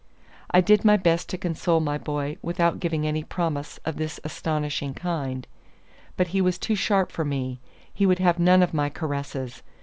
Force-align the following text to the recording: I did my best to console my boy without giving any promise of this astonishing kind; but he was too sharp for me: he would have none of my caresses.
I 0.49 0.61
did 0.61 0.83
my 0.83 0.97
best 0.97 1.29
to 1.29 1.37
console 1.37 1.79
my 1.79 1.99
boy 1.99 2.37
without 2.41 2.79
giving 2.79 3.05
any 3.05 3.23
promise 3.23 3.77
of 3.85 3.97
this 3.97 4.19
astonishing 4.23 4.95
kind; 4.95 5.45
but 6.17 6.29
he 6.29 6.41
was 6.41 6.57
too 6.57 6.73
sharp 6.73 7.11
for 7.11 7.23
me: 7.23 7.59
he 7.93 8.07
would 8.07 8.17
have 8.17 8.39
none 8.39 8.63
of 8.63 8.73
my 8.73 8.89
caresses. 8.89 9.61